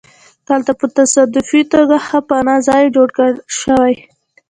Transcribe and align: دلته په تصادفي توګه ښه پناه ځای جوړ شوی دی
دلته 0.47 0.71
په 0.79 0.85
تصادفي 0.97 1.61
توګه 1.73 1.95
ښه 2.05 2.19
پناه 2.29 2.61
ځای 2.67 2.83
جوړ 2.95 3.09
شوی 3.61 3.93
دی 3.97 4.01